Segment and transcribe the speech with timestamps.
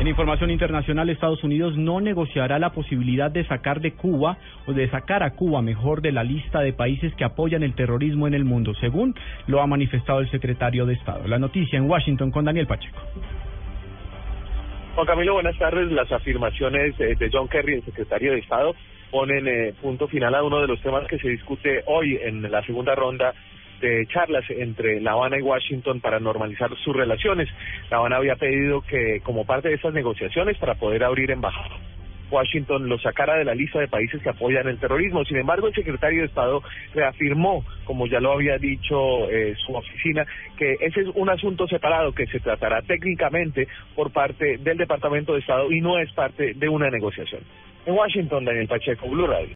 [0.00, 4.88] En información internacional, Estados Unidos no negociará la posibilidad de sacar de Cuba o de
[4.88, 8.46] sacar a Cuba mejor de la lista de países que apoyan el terrorismo en el
[8.46, 9.14] mundo, según
[9.46, 11.28] lo ha manifestado el secretario de Estado.
[11.28, 12.98] La noticia en Washington con Daniel Pacheco.
[14.94, 15.92] Juan Camilo, buenas tardes.
[15.92, 18.74] Las afirmaciones eh, de John Kerry, el secretario de Estado,
[19.10, 22.64] ponen eh, punto final a uno de los temas que se discute hoy en la
[22.64, 23.34] segunda ronda
[23.80, 27.48] de charlas entre La Habana y Washington para normalizar sus relaciones.
[27.90, 31.76] La Habana había pedido que, como parte de esas negociaciones, para poder abrir embajada,
[32.30, 35.24] Washington lo sacara de la lista de países que apoyan el terrorismo.
[35.24, 36.62] Sin embargo, el secretario de Estado
[36.94, 40.24] reafirmó, como ya lo había dicho eh, su oficina,
[40.56, 45.40] que ese es un asunto separado que se tratará técnicamente por parte del Departamento de
[45.40, 47.42] Estado y no es parte de una negociación.
[47.86, 49.48] En Washington, Daniel Pacheco, Blue Radio.